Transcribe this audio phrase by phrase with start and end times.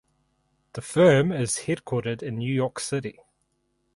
[0.73, 3.19] The firm is headquartered in New York City.